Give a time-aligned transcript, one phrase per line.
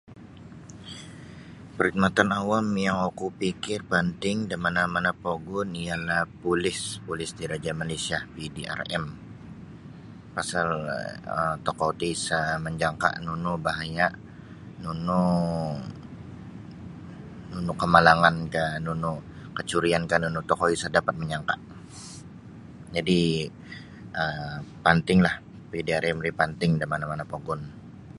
[1.75, 9.05] Parkhidmatan awam yang oku pikir panting da mana-mana pogun ialah polis polis diraja Malaysia PDRM
[10.35, 10.67] pasal
[11.35, 14.07] um tokou ti isa majangka nunu bahayanya
[14.83, 15.19] nunu
[17.51, 19.11] nunu kamalangan kah nunu
[19.57, 21.55] kacurian kah nunu tokou isa dapat manyangka
[22.95, 23.19] jadi
[24.21, 25.35] um pantinglah
[25.69, 27.61] PDRM ti panting da mana-mana pogun.